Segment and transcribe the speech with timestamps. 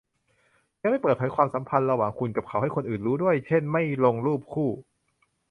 [0.81, 4.69] ยังไม่เปิดเผยความสัมพันธ์ระหว่างคุณกับเขาให้คนอื่นรู้ด้วย เช่น ไม่ลงรูปคู่